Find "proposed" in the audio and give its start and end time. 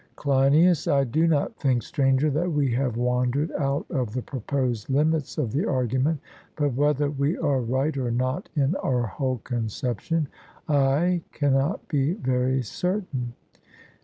4.23-4.89